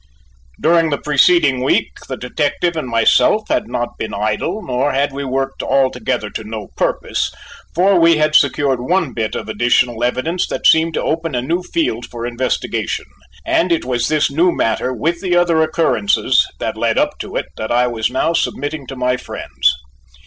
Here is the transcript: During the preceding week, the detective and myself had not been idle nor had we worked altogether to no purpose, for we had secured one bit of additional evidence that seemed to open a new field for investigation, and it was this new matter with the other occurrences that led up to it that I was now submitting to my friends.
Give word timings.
During 0.59 0.89
the 0.89 0.97
preceding 0.97 1.63
week, 1.63 1.91
the 2.09 2.17
detective 2.17 2.75
and 2.75 2.87
myself 2.87 3.49
had 3.49 3.67
not 3.67 3.99
been 3.99 4.15
idle 4.15 4.63
nor 4.65 4.93
had 4.93 5.13
we 5.13 5.23
worked 5.23 5.61
altogether 5.61 6.31
to 6.31 6.43
no 6.43 6.69
purpose, 6.75 7.31
for 7.75 7.99
we 7.99 8.17
had 8.17 8.33
secured 8.33 8.79
one 8.81 9.13
bit 9.13 9.35
of 9.35 9.47
additional 9.47 10.03
evidence 10.03 10.47
that 10.47 10.65
seemed 10.65 10.95
to 10.95 11.03
open 11.03 11.35
a 11.35 11.41
new 11.43 11.61
field 11.61 12.07
for 12.07 12.25
investigation, 12.25 13.05
and 13.45 13.71
it 13.71 13.85
was 13.85 14.07
this 14.07 14.31
new 14.31 14.51
matter 14.51 14.91
with 14.91 15.21
the 15.21 15.35
other 15.35 15.61
occurrences 15.61 16.47
that 16.59 16.75
led 16.77 16.97
up 16.97 17.19
to 17.19 17.35
it 17.35 17.45
that 17.57 17.71
I 17.71 17.85
was 17.85 18.09
now 18.09 18.33
submitting 18.33 18.87
to 18.87 18.95
my 18.95 19.17
friends. 19.17 19.69